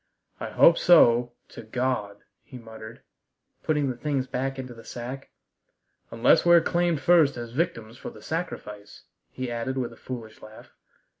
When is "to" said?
1.49-1.61